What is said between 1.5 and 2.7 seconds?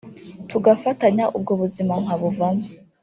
buzima nkabuvamo